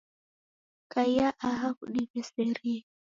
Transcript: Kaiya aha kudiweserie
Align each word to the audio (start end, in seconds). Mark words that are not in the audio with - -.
Kaiya 0.91 1.27
aha 1.49 1.67
kudiweserie 1.77 2.79